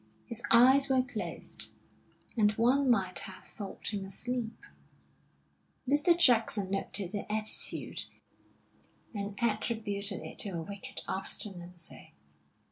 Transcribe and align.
His 0.25 0.41
eyes 0.49 0.89
were 0.89 1.03
closed, 1.03 1.69
and 2.35 2.51
one 2.53 2.89
might 2.89 3.19
have 3.19 3.45
thought 3.45 3.93
him 3.93 4.03
asleep. 4.03 4.65
Mr. 5.87 6.17
Jackson 6.17 6.71
noted 6.71 7.11
the 7.11 7.31
attitude, 7.31 8.05
and 9.13 9.37
attributed 9.39 10.21
it 10.23 10.39
to 10.39 10.53
a 10.57 10.61
wicked 10.63 11.01
obstinacy. 11.07 12.15